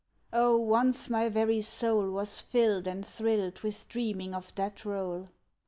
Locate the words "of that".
4.33-4.83